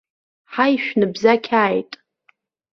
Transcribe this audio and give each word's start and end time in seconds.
Ҳаи 0.53 0.75
шәныбзақьааит! 0.83 1.91